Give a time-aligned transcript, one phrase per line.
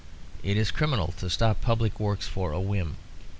[0.41, 2.97] It is criminal to stop public works for a whim.